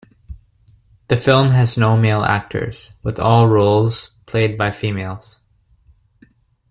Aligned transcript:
The 1.09 1.17
film 1.17 1.51
has 1.51 1.77
no 1.77 1.95
male 1.95 2.23
actors, 2.23 2.91
with 3.03 3.19
all 3.19 3.47
roles 3.47 4.09
played 4.25 4.57
by 4.57 4.71
females. 4.71 5.41